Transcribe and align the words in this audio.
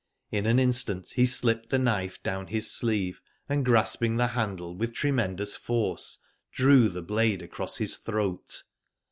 In 0.31 0.47
an 0.47 0.57
instant 0.57 1.09
he 1.09 1.27
slipped 1.27 1.69
the 1.69 1.77
knife 1.77 2.23
down 2.23 2.47
his 2.47 2.71
sleeve, 2.71 3.21
and, 3.47 3.63
grasping 3.63 4.17
the 4.17 4.29
handle, 4.29 4.75
with 4.75 4.93
tremendous 4.95 5.55
force 5.55 6.17
drew 6.51 6.89
the 6.89 7.03
blade 7.03 7.43
across 7.43 7.77
his 7.77 7.95
throat. 7.97 8.63